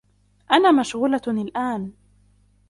[0.51, 1.91] أنا مشغولة الأن.